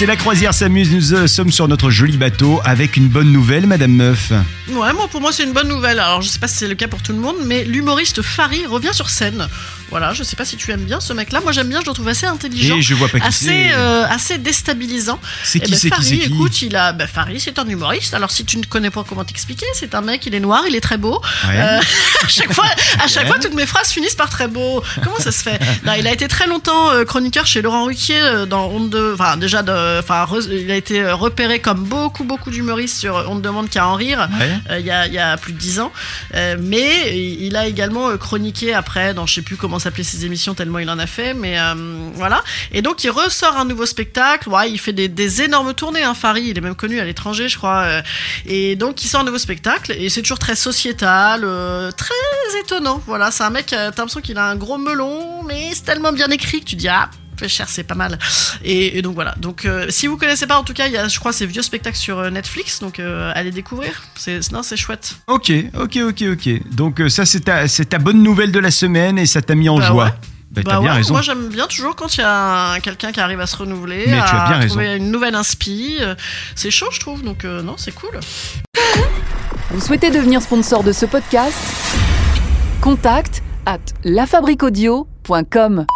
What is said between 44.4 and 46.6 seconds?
Ouais, il fait des, des énormes tournées. Hein, Farid, il est